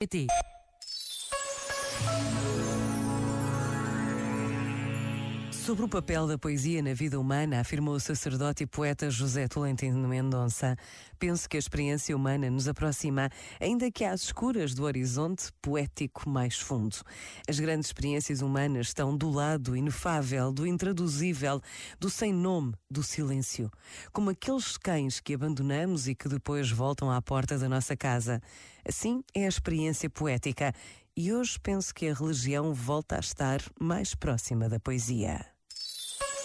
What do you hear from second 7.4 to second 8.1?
afirmou o